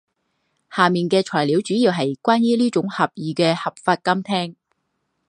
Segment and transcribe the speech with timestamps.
[0.75, 4.55] 下面的材料主要是关于这种狭义的合法监听。